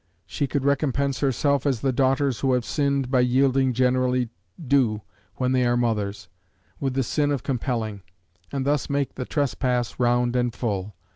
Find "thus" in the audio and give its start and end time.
8.65-8.89